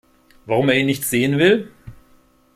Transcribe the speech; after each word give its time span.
Warum 0.47 0.69
er 0.69 0.77
ihn 0.79 0.87
nicht 0.87 1.03
sehen 1.05 1.37
will? 1.37 1.69